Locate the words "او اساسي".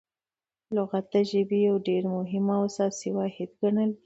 2.55-3.09